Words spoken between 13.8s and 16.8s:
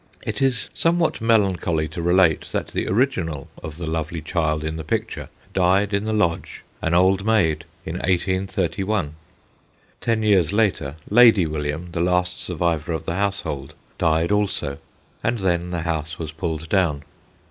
died also, and then the house was pulled